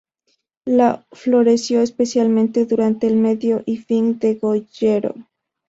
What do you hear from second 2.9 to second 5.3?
el medio y fin de Goryeo.